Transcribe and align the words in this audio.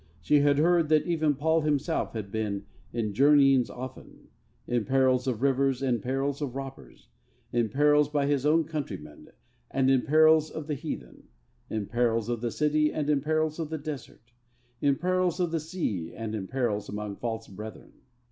She 0.19 0.39
had 0.39 0.57
heard 0.57 0.89
that 0.89 1.05
even 1.05 1.35
Paul 1.35 1.61
himself 1.61 2.13
had 2.13 2.31
been 2.31 2.65
'in 2.91 3.13
journeyings 3.13 3.69
often, 3.69 4.29
in 4.65 4.83
perils 4.83 5.27
of 5.27 5.43
rivers 5.43 5.83
and 5.83 5.97
in 5.97 6.01
perils 6.01 6.41
of 6.41 6.55
robbers, 6.55 7.09
in 7.53 7.69
perils 7.69 8.09
by 8.09 8.25
his 8.25 8.43
own 8.43 8.63
countrymen 8.63 9.27
and 9.69 9.91
in 9.91 10.01
perils 10.01 10.49
of 10.49 10.65
the 10.65 10.73
heathen, 10.73 11.27
in 11.69 11.85
perils 11.85 12.29
of 12.29 12.41
the 12.41 12.49
city 12.49 12.91
and 12.91 13.11
in 13.11 13.21
perils 13.21 13.59
of 13.59 13.69
the 13.69 13.77
desert, 13.77 14.31
in 14.81 14.95
perils 14.95 15.39
of 15.39 15.51
the 15.51 15.59
sea 15.59 16.15
and 16.15 16.33
in 16.33 16.47
perils 16.47 16.89
among 16.89 17.17
false 17.17 17.45
brethren.' 17.47 17.93